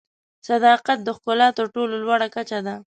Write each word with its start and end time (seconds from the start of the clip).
صداقت 0.47 0.99
د 1.03 1.09
ښکلا 1.17 1.47
تر 1.57 1.65
ټولو 1.75 1.93
لوړه 2.03 2.27
کچه 2.35 2.59
ده. 2.65 2.75